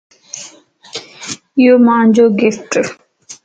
ايو 1.57 1.73
مانجو 1.85 2.25
گفٽ 2.39 2.71